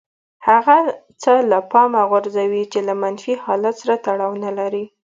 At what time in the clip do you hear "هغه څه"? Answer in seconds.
0.47-1.33